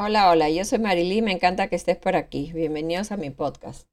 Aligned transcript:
Hola, 0.00 0.30
hola, 0.30 0.48
yo 0.48 0.64
soy 0.64 0.78
Marily, 0.78 1.22
me 1.22 1.32
encanta 1.32 1.66
que 1.66 1.74
estés 1.74 1.96
por 1.96 2.14
aquí. 2.14 2.52
Bienvenidos 2.54 3.10
a 3.10 3.16
mi 3.16 3.30
podcast. 3.30 3.88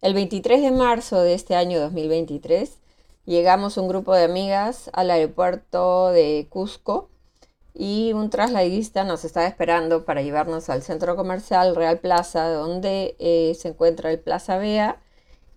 El 0.00 0.14
23 0.14 0.62
de 0.62 0.70
marzo 0.70 1.20
de 1.20 1.34
este 1.34 1.56
año 1.56 1.80
2023 1.80 2.78
llegamos 3.24 3.76
un 3.76 3.88
grupo 3.88 4.14
de 4.14 4.22
amigas 4.22 4.88
al 4.92 5.10
aeropuerto 5.10 6.10
de 6.10 6.46
Cusco 6.48 7.08
y 7.74 8.12
un 8.12 8.30
trasladista 8.30 9.02
nos 9.02 9.24
estaba 9.24 9.48
esperando 9.48 10.04
para 10.04 10.22
llevarnos 10.22 10.68
al 10.68 10.84
centro 10.84 11.16
comercial 11.16 11.74
Real 11.74 11.98
Plaza, 11.98 12.48
donde 12.50 13.16
eh, 13.18 13.56
se 13.58 13.70
encuentra 13.70 14.12
el 14.12 14.20
Plaza 14.20 14.58
Bea, 14.58 15.00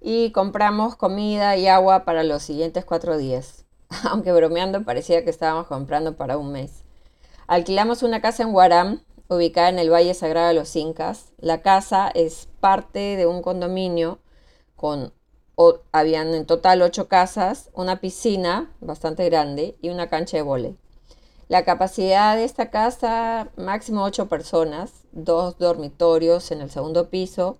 y 0.02 0.32
compramos 0.32 0.96
comida 0.96 1.58
y 1.58 1.68
agua 1.68 2.06
para 2.06 2.24
los 2.24 2.42
siguientes 2.42 2.86
cuatro 2.86 3.20
días. 3.20 3.66
Aunque 4.10 4.32
bromeando 4.32 4.84
parecía 4.84 5.24
que 5.24 5.30
estábamos 5.30 5.68
comprando 5.68 6.16
para 6.16 6.40
un 6.40 6.52
mes. 6.52 6.82
Alquilamos 7.46 8.02
una 8.02 8.20
casa 8.20 8.42
en 8.42 8.52
Guaram, 8.52 9.02
ubicada 9.32 9.70
en 9.70 9.80
el 9.80 9.90
Valle 9.90 10.14
Sagrado 10.14 10.50
de 10.50 10.54
los 10.54 10.76
Incas. 10.76 11.32
La 11.40 11.62
casa 11.62 12.12
es 12.14 12.50
parte 12.60 13.16
de 13.16 13.26
un 13.26 13.42
condominio 13.42 14.20
con, 14.76 15.14
habían 15.94 16.34
en 16.34 16.46
total 16.46 16.82
ocho 16.82 17.08
casas, 17.08 17.70
una 17.74 18.02
piscina 18.02 18.72
bastante 18.82 19.24
grande 19.26 19.78
y 19.82 19.90
una 19.90 20.10
cancha 20.10 20.36
de 20.36 20.44
vóley. 20.44 20.78
La 21.48 21.64
capacidad 21.64 22.36
de 22.36 22.44
esta 22.44 22.72
casa, 22.72 23.50
máximo 23.56 24.04
ocho 24.04 24.28
personas, 24.28 24.92
dos 25.12 25.58
dormitorios 25.58 26.52
en 26.52 26.62
el 26.62 26.70
segundo 26.70 27.10
piso, 27.10 27.58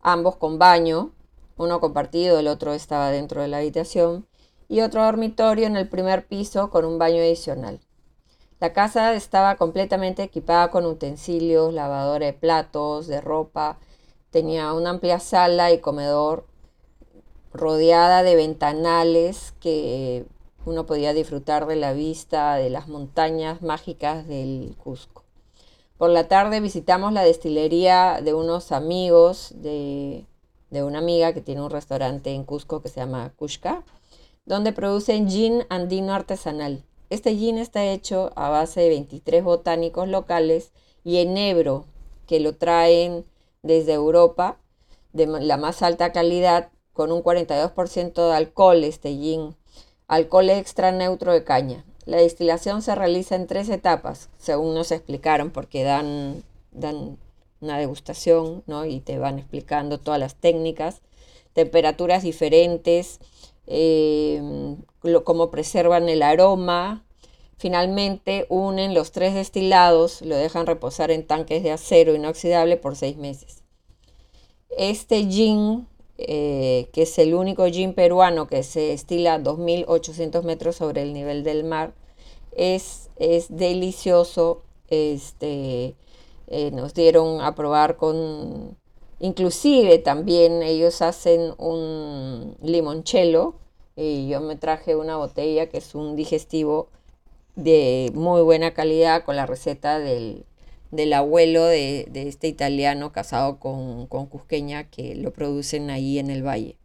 ambos 0.00 0.36
con 0.36 0.58
baño, 0.58 1.12
uno 1.56 1.80
compartido, 1.80 2.38
el 2.38 2.48
otro 2.48 2.72
estaba 2.72 3.10
dentro 3.10 3.42
de 3.42 3.48
la 3.48 3.58
habitación, 3.58 4.26
y 4.68 4.80
otro 4.80 5.04
dormitorio 5.04 5.66
en 5.66 5.76
el 5.76 5.88
primer 5.88 6.26
piso 6.26 6.70
con 6.70 6.84
un 6.84 6.98
baño 6.98 7.18
adicional. 7.18 7.80
La 8.60 8.74
casa 8.74 9.14
estaba 9.14 9.56
completamente 9.56 10.22
equipada 10.22 10.70
con 10.70 10.84
utensilios, 10.84 11.72
lavadora 11.72 12.26
de 12.26 12.34
platos, 12.34 13.06
de 13.06 13.22
ropa. 13.22 13.78
Tenía 14.28 14.74
una 14.74 14.90
amplia 14.90 15.18
sala 15.18 15.72
y 15.72 15.80
comedor 15.80 16.46
rodeada 17.54 18.22
de 18.22 18.36
ventanales 18.36 19.54
que 19.60 20.26
uno 20.66 20.84
podía 20.84 21.14
disfrutar 21.14 21.66
de 21.66 21.76
la 21.76 21.94
vista 21.94 22.56
de 22.56 22.68
las 22.68 22.86
montañas 22.86 23.62
mágicas 23.62 24.28
del 24.28 24.76
Cusco. 24.76 25.24
Por 25.96 26.10
la 26.10 26.28
tarde 26.28 26.60
visitamos 26.60 27.14
la 27.14 27.22
destilería 27.22 28.20
de 28.22 28.34
unos 28.34 28.72
amigos 28.72 29.54
de, 29.56 30.26
de 30.68 30.84
una 30.84 30.98
amiga 30.98 31.32
que 31.32 31.40
tiene 31.40 31.62
un 31.62 31.70
restaurante 31.70 32.34
en 32.34 32.44
Cusco 32.44 32.82
que 32.82 32.90
se 32.90 33.00
llama 33.00 33.32
Kushka, 33.36 33.84
donde 34.44 34.74
producen 34.74 35.30
gin 35.30 35.64
andino 35.70 36.12
artesanal. 36.12 36.84
Este 37.10 37.36
gin 37.36 37.58
está 37.58 37.84
hecho 37.84 38.32
a 38.36 38.48
base 38.50 38.80
de 38.80 38.88
23 38.88 39.42
botánicos 39.42 40.08
locales 40.08 40.70
y 41.02 41.18
enebro 41.18 41.86
que 42.26 42.38
lo 42.38 42.54
traen 42.54 43.26
desde 43.64 43.94
Europa 43.94 44.58
de 45.12 45.26
la 45.26 45.56
más 45.56 45.82
alta 45.82 46.12
calidad 46.12 46.70
con 46.92 47.10
un 47.10 47.22
42% 47.24 48.28
de 48.28 48.32
alcohol 48.32 48.84
este 48.84 49.10
gin, 49.10 49.56
alcohol 50.06 50.50
extra 50.50 50.92
neutro 50.92 51.32
de 51.32 51.42
caña. 51.42 51.84
La 52.06 52.18
destilación 52.18 52.80
se 52.80 52.94
realiza 52.94 53.34
en 53.34 53.48
tres 53.48 53.68
etapas, 53.68 54.28
según 54.38 54.74
nos 54.74 54.92
explicaron, 54.92 55.50
porque 55.50 55.82
dan, 55.82 56.44
dan 56.70 57.18
una 57.60 57.76
degustación 57.76 58.62
¿no? 58.68 58.86
y 58.86 59.00
te 59.00 59.18
van 59.18 59.40
explicando 59.40 59.98
todas 59.98 60.20
las 60.20 60.36
técnicas, 60.36 61.02
temperaturas 61.54 62.22
diferentes, 62.22 63.18
eh, 63.70 64.76
cómo 65.24 65.50
preservan 65.50 66.08
el 66.08 66.22
aroma. 66.22 67.04
Finalmente 67.56 68.46
unen 68.48 68.94
los 68.94 69.12
tres 69.12 69.34
destilados, 69.34 70.22
lo 70.22 70.36
dejan 70.36 70.66
reposar 70.66 71.10
en 71.10 71.26
tanques 71.26 71.62
de 71.62 71.70
acero 71.70 72.14
inoxidable 72.14 72.76
por 72.76 72.96
seis 72.96 73.16
meses. 73.16 73.62
Este 74.76 75.26
gin, 75.26 75.86
eh, 76.18 76.88
que 76.92 77.02
es 77.02 77.18
el 77.18 77.34
único 77.34 77.66
gin 77.66 77.94
peruano 77.94 78.46
que 78.46 78.62
se 78.62 78.80
destila 78.80 79.34
a 79.34 79.40
2.800 79.40 80.42
metros 80.42 80.76
sobre 80.76 81.02
el 81.02 81.12
nivel 81.12 81.44
del 81.44 81.64
mar, 81.64 81.94
es, 82.52 83.10
es 83.16 83.54
delicioso. 83.54 84.62
Este, 84.88 85.94
eh, 86.48 86.70
nos 86.72 86.94
dieron 86.94 87.40
a 87.42 87.54
probar 87.54 87.96
con, 87.96 88.76
inclusive 89.20 89.98
también 89.98 90.62
ellos 90.62 91.02
hacen 91.02 91.54
un 91.58 92.56
limoncello 92.62 93.54
y 93.96 94.28
yo 94.28 94.40
me 94.40 94.56
traje 94.56 94.96
una 94.96 95.16
botella 95.16 95.68
que 95.68 95.78
es 95.78 95.94
un 95.94 96.16
digestivo 96.16 96.88
de 97.54 98.10
muy 98.14 98.42
buena 98.42 98.72
calidad 98.72 99.24
con 99.24 99.36
la 99.36 99.46
receta 99.46 99.98
del, 99.98 100.44
abuelo 101.12 101.64
de, 101.64 102.08
este 102.14 102.48
italiano 102.48 103.12
casado 103.12 103.58
con, 103.58 104.06
con 104.06 104.26
Cusqueña 104.26 104.84
que 104.84 105.14
lo 105.14 105.32
producen 105.32 105.90
ahí 105.90 106.18
en 106.18 106.30
el 106.30 106.46
valle. 106.46 106.76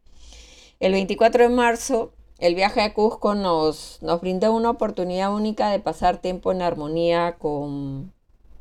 El 0.79 0.91
24 0.91 1.43
de 1.43 1.49
marzo, 1.49 2.11
el 2.37 2.53
viaje 2.53 2.81
a 2.81 2.93
Cusco 2.93 3.33
nos, 3.33 3.99
nos 4.01 4.19
brindó 4.19 4.53
una 4.53 4.71
oportunidad 4.71 5.33
única 5.33 5.69
de 5.69 5.79
pasar 5.79 6.17
tiempo 6.17 6.51
en 6.51 6.61
armonía 6.61 7.37
con, 7.39 8.11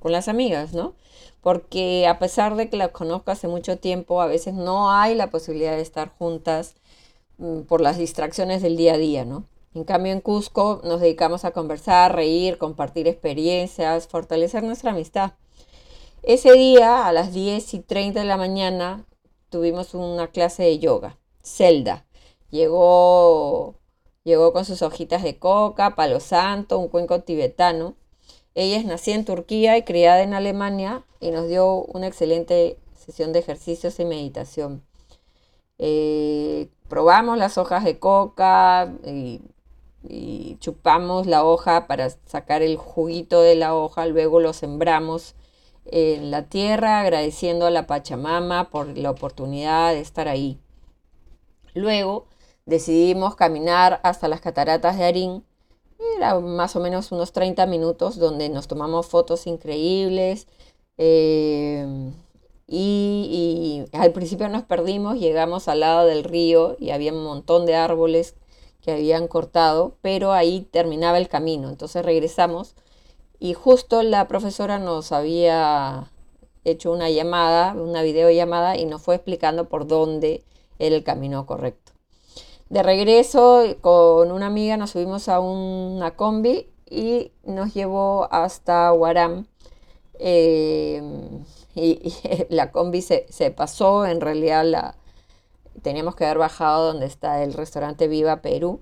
con 0.04 0.12
las 0.12 0.28
amigas, 0.28 0.72
¿no? 0.72 0.94
Porque 1.40 2.06
a 2.06 2.20
pesar 2.20 2.54
de 2.54 2.70
que 2.70 2.76
las 2.76 2.90
conozco 2.90 3.32
hace 3.32 3.48
mucho 3.48 3.78
tiempo, 3.78 4.22
a 4.22 4.26
veces 4.26 4.54
no 4.54 4.92
hay 4.92 5.16
la 5.16 5.30
posibilidad 5.30 5.72
de 5.72 5.82
estar 5.82 6.12
juntas 6.16 6.76
Mm, 7.38 7.62
por 7.62 7.80
las 7.80 7.98
distracciones 7.98 8.62
del 8.62 8.76
día 8.76 8.94
a 8.94 8.98
día, 8.98 9.24
¿no? 9.24 9.46
En 9.74 9.84
cambio, 9.84 10.12
en 10.12 10.20
Cusco 10.20 10.80
nos 10.84 11.00
dedicamos 11.00 11.44
a 11.44 11.50
conversar, 11.50 12.14
reír, 12.14 12.58
compartir 12.58 13.08
experiencias, 13.08 14.06
fortalecer 14.06 14.62
nuestra 14.62 14.92
amistad. 14.92 15.32
Ese 16.22 16.52
día, 16.52 17.06
a 17.06 17.12
las 17.12 17.32
10 17.32 17.74
y 17.74 17.80
30 17.80 18.20
de 18.20 18.26
la 18.26 18.36
mañana, 18.36 19.04
tuvimos 19.50 19.94
una 19.94 20.28
clase 20.28 20.62
de 20.64 20.78
yoga. 20.78 21.18
Zelda 21.42 22.06
llegó, 22.50 23.74
llegó 24.24 24.52
con 24.52 24.64
sus 24.64 24.82
hojitas 24.82 25.22
de 25.22 25.38
coca, 25.38 25.96
palo 25.96 26.20
santo, 26.20 26.78
un 26.78 26.88
cuenco 26.88 27.22
tibetano. 27.22 27.96
Ella 28.54 28.76
es 28.76 28.84
nacida 28.84 29.16
en 29.16 29.24
Turquía 29.24 29.76
y 29.76 29.82
criada 29.82 30.22
en 30.22 30.34
Alemania 30.34 31.04
y 31.20 31.30
nos 31.30 31.48
dio 31.48 31.82
una 31.84 32.06
excelente 32.06 32.78
sesión 32.94 33.32
de 33.32 33.40
ejercicios 33.40 33.98
y 33.98 34.04
meditación. 34.04 34.82
Eh, 35.78 36.68
probamos 36.88 37.36
las 37.36 37.58
hojas 37.58 37.84
de 37.84 37.98
coca 37.98 38.92
y, 39.04 39.40
chupamos 40.60 41.26
la 41.26 41.44
hoja 41.44 41.86
para 41.86 42.10
sacar 42.10 42.62
el 42.62 42.76
juguito 42.76 43.40
de 43.40 43.54
la 43.54 43.74
hoja, 43.74 44.06
luego 44.06 44.38
lo 44.38 44.52
sembramos 44.52 45.34
en 45.86 46.30
la 46.30 46.48
tierra 46.48 47.00
agradeciendo 47.00 47.66
a 47.66 47.70
la 47.70 47.86
Pachamama 47.86 48.70
por 48.70 48.96
la 48.96 49.10
oportunidad 49.10 49.92
de 49.92 50.00
estar 50.00 50.28
ahí. 50.28 50.58
Luego 51.74 52.26
decidimos 52.66 53.34
caminar 53.34 54.00
hasta 54.02 54.28
las 54.28 54.40
cataratas 54.40 54.96
de 54.96 55.04
Arín. 55.04 55.44
Era 56.16 56.38
más 56.40 56.76
o 56.76 56.80
menos 56.80 57.12
unos 57.12 57.32
30 57.32 57.66
minutos 57.66 58.18
donde 58.18 58.48
nos 58.48 58.68
tomamos 58.68 59.06
fotos 59.06 59.46
increíbles. 59.46 60.46
Eh, 60.98 62.12
y, 62.66 63.84
al 63.92 64.12
principio 64.12 64.48
nos 64.48 64.64
perdimos, 64.64 65.18
llegamos 65.18 65.68
al 65.68 65.80
lado 65.80 66.06
del 66.06 66.24
río 66.24 66.76
y 66.78 66.90
había 66.90 67.12
un 67.12 67.22
montón 67.22 67.66
de 67.66 67.74
árboles 67.74 68.34
que 68.80 68.92
habían 68.92 69.28
cortado, 69.28 69.96
pero 70.02 70.32
ahí 70.32 70.62
terminaba 70.70 71.18
el 71.18 71.28
camino. 71.28 71.68
Entonces 71.68 72.04
regresamos 72.04 72.74
y 73.38 73.54
justo 73.54 74.02
la 74.02 74.28
profesora 74.28 74.78
nos 74.78 75.12
había 75.12 76.10
hecho 76.64 76.92
una 76.92 77.10
llamada, 77.10 77.74
una 77.74 78.02
videollamada 78.02 78.76
y 78.76 78.86
nos 78.86 79.02
fue 79.02 79.16
explicando 79.16 79.68
por 79.68 79.86
dónde 79.86 80.44
era 80.78 80.96
el 80.96 81.04
camino 81.04 81.46
correcto. 81.46 81.93
De 82.74 82.82
regreso 82.82 83.62
con 83.82 84.32
una 84.32 84.46
amiga 84.46 84.76
nos 84.76 84.90
subimos 84.90 85.28
a 85.28 85.38
una 85.38 86.16
combi 86.16 86.68
y 86.90 87.30
nos 87.44 87.72
llevó 87.72 88.26
hasta 88.32 88.90
Guaram. 88.90 89.46
Eh, 90.18 91.00
y, 91.76 92.12
la 92.48 92.72
combi 92.72 93.00
se, 93.00 93.28
pasó, 93.56 94.06
en 94.06 94.20
realidad 94.20 94.64
la, 94.64 94.96
teníamos 95.82 96.16
que 96.16 96.24
haber 96.24 96.38
bajado 96.38 96.88
donde 96.88 97.06
está 97.06 97.44
el 97.44 97.52
restaurante 97.52 98.08
Viva 98.08 98.42
Perú, 98.42 98.80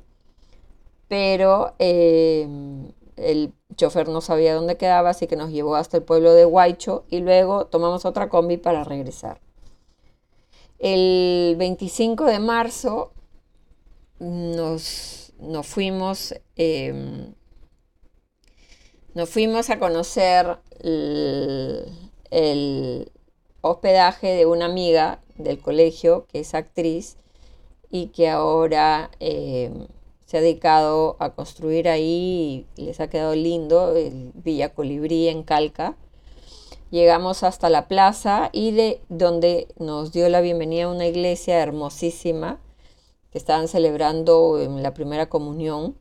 pero 1.08 1.74
eh, 1.78 2.48
el 3.18 3.52
chofer 3.76 4.08
no 4.08 4.22
sabía 4.22 4.54
dónde 4.54 4.78
quedaba, 4.78 5.10
así 5.10 5.26
que 5.26 5.36
nos 5.36 5.50
llevó 5.50 5.76
hasta 5.76 5.98
el 5.98 6.02
pueblo 6.02 6.32
de 6.32 6.46
Huaycho 6.46 7.04
y 7.10 7.20
luego 7.20 7.66
tomamos 7.66 8.06
otra 8.06 8.30
combi 8.30 8.56
para 8.56 8.84
regresar. 8.84 9.42
El 10.78 11.56
25 11.58 12.24
de 12.24 12.38
marzo 12.38 13.12
nos, 14.22 15.32
fuimos, 15.64 16.34
em, 16.56 17.34
nos 19.14 19.28
fuimos 19.28 19.68
a 19.70 19.78
conocer 19.78 20.58
el, 20.80 21.88
hospedaje 23.64 24.28
de 24.28 24.46
una 24.46 24.64
amiga 24.64 25.20
del 25.36 25.60
colegio 25.60 26.26
que 26.26 26.40
es 26.40 26.54
actriz 26.54 27.16
y 27.90 28.08
que 28.08 28.28
ahora 28.28 29.10
eh, 29.20 29.70
se 30.24 30.38
ha 30.38 30.40
dedicado 30.40 31.16
a 31.20 31.30
construir 31.30 31.88
ahí 31.88 32.66
y 32.76 32.86
les 32.86 32.98
ha 32.98 33.08
quedado 33.08 33.36
lindo 33.36 33.94
el 33.94 34.32
Villa 34.34 34.74
Colibrí 34.74 35.28
en 35.28 35.44
Calca. 35.44 35.96
Llegamos 36.90 37.44
hasta 37.44 37.70
la 37.70 37.86
plaza 37.86 38.50
y 38.52 38.72
de 38.72 39.00
donde 39.08 39.68
nos 39.78 40.12
dio 40.12 40.28
la 40.28 40.40
bienvenida 40.40 40.88
una 40.88 41.06
iglesia 41.06 41.62
hermosísima 41.62 42.58
que 43.32 43.38
estaban 43.38 43.66
celebrando 43.66 44.58
la 44.68 44.94
primera 44.94 45.28
comunión 45.28 45.96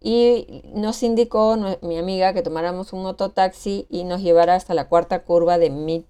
y 0.00 0.62
nos 0.74 1.02
indicó 1.02 1.56
mi 1.82 1.98
amiga 1.98 2.32
que 2.32 2.42
tomáramos 2.42 2.92
un 2.92 3.02
mototaxi 3.02 3.86
y 3.90 4.04
nos 4.04 4.22
llevara 4.22 4.54
hasta 4.54 4.74
la 4.74 4.88
cuarta 4.88 5.22
curva 5.24 5.58
de 5.58 5.70
Mid 5.70 6.02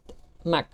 Mac 0.45 0.69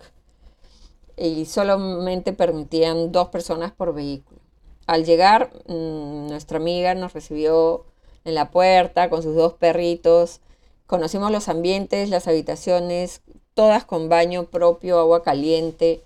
y 1.17 1.45
solamente 1.45 2.31
permitían 2.31 3.11
dos 3.11 3.29
personas 3.29 3.71
por 3.71 3.93
vehículo. 3.93 4.39
Al 4.85 5.03
llegar, 5.03 5.51
mm, 5.67 6.27
nuestra 6.27 6.57
amiga 6.57 6.93
nos 6.93 7.13
recibió 7.13 7.85
en 8.23 8.35
la 8.35 8.51
puerta 8.51 9.09
con 9.09 9.23
sus 9.23 9.35
dos 9.35 9.53
perritos. 9.53 10.41
Conocimos 10.85 11.31
los 11.31 11.49
ambientes, 11.49 12.09
las 12.09 12.27
habitaciones, 12.27 13.21
todas 13.53 13.83
con 13.83 14.09
baño 14.09 14.45
propio, 14.45 14.99
agua 14.99 15.23
caliente. 15.23 16.03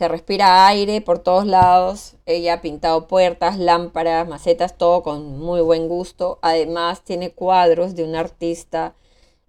Se 0.00 0.08
respira 0.08 0.66
aire 0.66 1.02
por 1.02 1.18
todos 1.18 1.46
lados. 1.46 2.14
Ella 2.24 2.54
ha 2.54 2.62
pintado 2.62 3.06
puertas, 3.06 3.58
lámparas, 3.58 4.26
macetas, 4.26 4.78
todo 4.78 5.02
con 5.02 5.38
muy 5.38 5.60
buen 5.60 5.88
gusto. 5.88 6.38
Además 6.40 7.04
tiene 7.04 7.32
cuadros 7.32 7.94
de 7.94 8.04
un 8.04 8.14
artista 8.14 8.94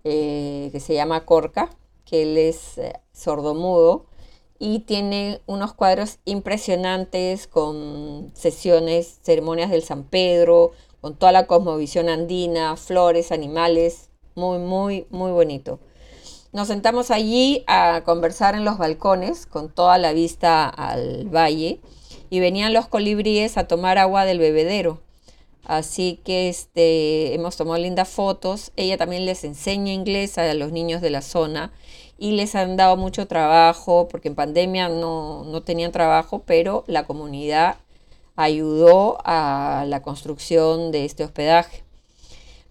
eh, 0.04 0.68
que 0.74 0.82
se 0.82 0.94
llama 0.94 1.24
Corca, 1.24 1.70
que 2.04 2.24
él 2.24 2.38
es 2.38 2.78
eh, 2.80 2.92
sordomudo 3.14 4.08
y 4.60 4.80
tiene 4.80 5.40
unos 5.46 5.74
cuadros 5.74 6.20
impresionantes 6.26 7.48
con 7.48 8.30
sesiones, 8.36 9.20
ceremonias 9.22 9.72
del 9.72 9.84
San 9.84 10.04
Pedro, 10.04 10.72
con 11.00 11.16
toda 11.16 11.32
la 11.32 11.48
cosmovisión 11.48 12.10
andina, 12.10 12.76
flores, 12.76 13.32
animales, 13.32 14.10
muy, 14.36 14.60
muy, 14.60 15.08
muy 15.12 15.32
bonito. 15.32 15.80
Nos 16.54 16.68
sentamos 16.68 17.12
allí 17.12 17.64
a 17.68 18.02
conversar 18.04 18.56
en 18.56 18.66
los 18.66 18.78
balcones 18.78 19.46
con 19.46 19.70
toda 19.70 19.98
la 19.98 20.12
vista 20.12 20.68
al 20.68 21.30
valle 21.34 21.80
y 22.30 22.42
venían 22.42 22.74
los 22.74 22.88
colibríes 22.88 23.58
a 23.58 23.68
tomar 23.68 23.98
agua 23.98 24.26
del 24.26 24.40
bebedero. 24.40 25.00
Así 25.64 26.20
que 26.26 26.50
este, 26.50 27.34
hemos 27.34 27.56
tomado 27.56 27.78
lindas 27.78 28.10
fotos. 28.10 28.74
Ella 28.76 28.98
también 28.98 29.26
les 29.26 29.46
enseña 29.46 29.94
inglés 29.94 30.38
a 30.38 30.54
los 30.54 30.74
niños 30.74 31.02
de 31.02 31.10
la 31.12 31.22
zona 31.22 31.72
y 32.18 32.32
les 32.32 32.54
han 32.56 32.76
dado 32.76 32.98
mucho 32.98 33.28
trabajo 33.28 34.10
porque 34.10 34.28
en 34.28 34.36
pandemia 34.36 34.90
no, 34.90 35.46
no 35.46 35.62
tenían 35.64 35.94
trabajo, 35.94 36.44
pero 36.46 36.84
la 36.86 37.06
comunidad 37.06 37.78
ayudó 38.36 39.20
a 39.24 39.86
la 39.88 40.02
construcción 40.02 40.92
de 40.92 41.06
este 41.06 41.24
hospedaje. 41.24 41.86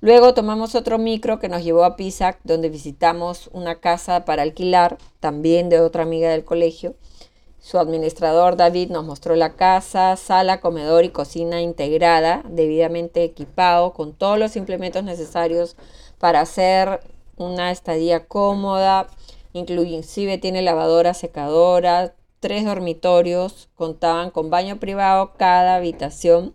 Luego 0.02 0.32
tomamos 0.32 0.74
otro 0.74 0.96
micro 0.96 1.38
que 1.38 1.50
nos 1.50 1.62
llevó 1.62 1.84
a 1.84 1.94
Pisac, 1.94 2.38
donde 2.42 2.70
visitamos 2.70 3.50
una 3.52 3.80
casa 3.80 4.24
para 4.24 4.42
alquilar, 4.42 4.96
también 5.20 5.68
de 5.68 5.80
otra 5.80 6.04
amiga 6.04 6.30
del 6.30 6.42
colegio. 6.42 6.94
Su 7.58 7.78
administrador 7.78 8.56
David 8.56 8.90
nos 8.90 9.04
mostró 9.04 9.36
la 9.36 9.56
casa, 9.56 10.16
sala, 10.16 10.62
comedor 10.62 11.04
y 11.04 11.10
cocina 11.10 11.60
integrada, 11.60 12.42
debidamente 12.48 13.22
equipado, 13.24 13.92
con 13.92 14.14
todos 14.14 14.38
los 14.38 14.56
implementos 14.56 15.04
necesarios 15.04 15.76
para 16.18 16.40
hacer 16.40 17.00
una 17.36 17.70
estadía 17.70 18.26
cómoda. 18.26 19.06
Inclusive 19.52 20.38
tiene 20.38 20.62
lavadora, 20.62 21.12
secadora, 21.12 22.14
tres 22.40 22.64
dormitorios, 22.64 23.68
contaban 23.74 24.30
con 24.30 24.48
baño 24.48 24.80
privado 24.80 25.34
cada 25.36 25.74
habitación, 25.74 26.54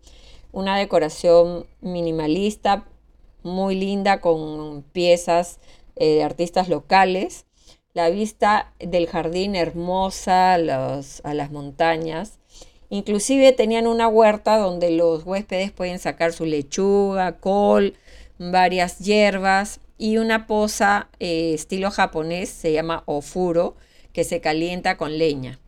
una 0.51 0.79
decoración 0.79 1.67
minimalista 1.81 2.85
muy 3.45 3.75
linda 3.75 4.19
con 4.19 4.83
piezas 4.91 5.59
eh, 5.95 6.15
de 6.15 6.23
artistas 6.23 6.67
locales, 6.67 7.45
la 7.93 8.09
vista 8.09 8.73
del 8.79 9.07
jardín 9.07 9.55
hermosa 9.55 10.55
a 10.55 10.57
las 10.57 11.51
montañas. 11.51 12.39
Inclusive 12.89 13.53
tenían 13.53 13.87
una 13.87 14.07
huerta 14.07 14.57
donde 14.57 14.91
los 14.91 15.25
huéspedes 15.25 15.71
pueden 15.71 15.99
sacar 15.99 16.33
su 16.33 16.45
lechuga, 16.45 17.37
col, 17.37 17.93
varias 18.37 18.99
hierbas 18.99 19.79
y 19.97 20.17
una 20.17 20.47
poza 20.47 21.07
eh, 21.19 21.53
estilo 21.53 21.91
japonés, 21.91 22.49
se 22.49 22.73
llama 22.73 23.03
ofuro, 23.05 23.75
que 24.11 24.23
se 24.23 24.41
calienta 24.41 24.97
con 24.97 25.17
leña. 25.17 25.59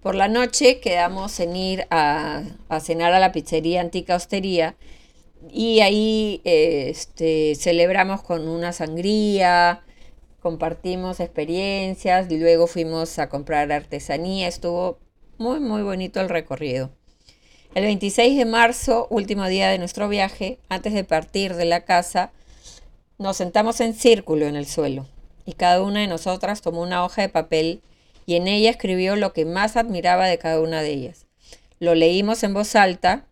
Por 0.00 0.14
la 0.14 0.28
noche 0.28 0.80
quedamos 0.80 1.40
en 1.40 1.56
ir 1.56 1.86
a, 1.90 2.42
a 2.68 2.80
cenar 2.80 3.14
a 3.14 3.18
la 3.18 3.32
pizzería 3.32 3.80
Antica 3.80 4.16
Hostería 4.16 4.76
y 5.50 5.80
ahí 5.80 6.40
este, 6.44 7.54
celebramos 7.54 8.22
con 8.22 8.48
una 8.48 8.72
sangría, 8.72 9.82
compartimos 10.40 11.20
experiencias 11.20 12.30
y 12.30 12.38
luego 12.38 12.66
fuimos 12.66 13.18
a 13.18 13.28
comprar 13.28 13.72
artesanía. 13.72 14.48
Estuvo 14.48 14.98
muy, 15.38 15.60
muy 15.60 15.82
bonito 15.82 16.20
el 16.20 16.28
recorrido. 16.28 16.90
El 17.74 17.84
26 17.84 18.38
de 18.38 18.44
marzo, 18.44 19.06
último 19.10 19.46
día 19.46 19.68
de 19.68 19.78
nuestro 19.78 20.08
viaje, 20.08 20.58
antes 20.68 20.92
de 20.92 21.02
partir 21.02 21.54
de 21.54 21.64
la 21.64 21.84
casa, 21.84 22.30
nos 23.18 23.36
sentamos 23.36 23.80
en 23.80 23.94
círculo 23.94 24.46
en 24.46 24.54
el 24.54 24.66
suelo 24.66 25.06
y 25.46 25.52
cada 25.54 25.82
una 25.82 26.00
de 26.00 26.06
nosotras 26.06 26.62
tomó 26.62 26.82
una 26.82 27.04
hoja 27.04 27.22
de 27.22 27.28
papel 27.28 27.82
y 28.26 28.36
en 28.36 28.48
ella 28.48 28.70
escribió 28.70 29.16
lo 29.16 29.32
que 29.32 29.44
más 29.44 29.76
admiraba 29.76 30.26
de 30.26 30.38
cada 30.38 30.60
una 30.60 30.82
de 30.82 30.90
ellas. 30.90 31.26
Lo 31.78 31.94
leímos 31.94 32.42
en 32.42 32.54
voz 32.54 32.76
alta 32.76 33.26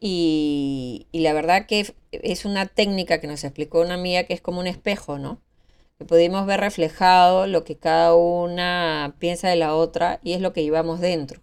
y, 0.00 1.06
la 1.12 1.32
verdad 1.32 1.66
que 1.66 1.94
es 2.12 2.44
una 2.44 2.66
técnica 2.66 3.20
que 3.20 3.26
nos 3.26 3.44
explicó 3.44 3.80
una 3.82 3.94
amiga 3.94 4.24
que 4.24 4.32
es 4.32 4.40
como 4.40 4.60
un 4.60 4.66
espejo, 4.66 5.18
¿no? 5.18 5.40
Que 5.98 6.06
pudimos 6.06 6.46
ver 6.46 6.60
reflejado 6.60 7.46
lo 7.46 7.64
que 7.64 7.76
cada 7.76 8.14
una 8.14 9.14
piensa 9.18 9.48
de 9.48 9.56
la 9.56 9.74
otra 9.74 10.18
y 10.22 10.32
es 10.32 10.40
lo 10.40 10.54
que 10.54 10.62
llevamos 10.62 11.00
dentro. 11.00 11.42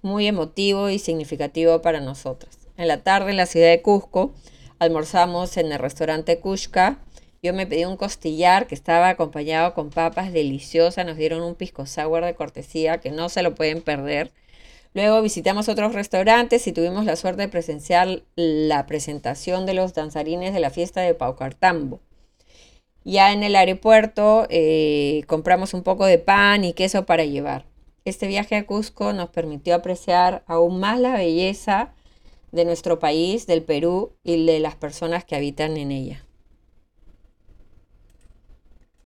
Muy 0.00 0.28
emotivo 0.28 0.90
y 0.90 1.00
significativo 1.00 1.82
para 1.82 2.00
nosotras. 2.00 2.56
En 2.76 2.86
la 2.86 3.02
tarde 3.02 3.32
en 3.32 3.36
la 3.36 3.46
ciudad 3.46 3.68
de 3.68 3.82
Cusco 3.82 4.32
almorzamos 4.78 5.56
en 5.56 5.72
el 5.72 5.78
restaurante 5.78 6.38
Kushka. 6.38 6.98
Yo 7.42 7.52
me 7.52 7.66
pedí 7.66 7.84
un 7.84 7.96
costillar 7.96 8.68
que 8.68 8.76
estaba 8.76 9.08
acompañado 9.08 9.74
con 9.74 9.90
papas 9.90 10.32
deliciosas. 10.32 11.04
Nos 11.04 11.16
dieron 11.16 11.42
un 11.42 11.56
pisco 11.56 11.86
sour 11.86 12.24
de 12.24 12.34
cortesía 12.34 12.98
que 12.98 13.10
no 13.10 13.28
se 13.28 13.42
lo 13.42 13.56
pueden 13.56 13.82
perder. 13.82 14.30
Luego 14.94 15.22
visitamos 15.22 15.68
otros 15.68 15.94
restaurantes 15.94 16.66
y 16.66 16.72
tuvimos 16.72 17.04
la 17.06 17.16
suerte 17.16 17.42
de 17.42 17.48
presenciar 17.48 18.22
la 18.36 18.86
presentación 18.86 19.64
de 19.64 19.74
los 19.74 19.94
danzarines 19.94 20.52
de 20.52 20.60
la 20.60 20.70
fiesta 20.70 21.00
de 21.00 21.14
Paucartambo. 21.14 22.00
Ya 23.04 23.32
en 23.32 23.42
el 23.42 23.56
aeropuerto 23.56 24.46
eh, 24.50 25.22
compramos 25.26 25.74
un 25.74 25.82
poco 25.82 26.04
de 26.04 26.18
pan 26.18 26.64
y 26.64 26.74
queso 26.74 27.06
para 27.06 27.24
llevar. 27.24 27.64
Este 28.04 28.26
viaje 28.26 28.56
a 28.56 28.66
Cusco 28.66 29.12
nos 29.12 29.30
permitió 29.30 29.74
apreciar 29.74 30.42
aún 30.46 30.78
más 30.78 31.00
la 31.00 31.14
belleza 31.14 31.94
de 32.52 32.64
nuestro 32.64 32.98
país, 32.98 33.46
del 33.46 33.62
Perú 33.62 34.12
y 34.22 34.44
de 34.44 34.60
las 34.60 34.76
personas 34.76 35.24
que 35.24 35.36
habitan 35.36 35.76
en 35.76 35.90
ella. 35.90 36.24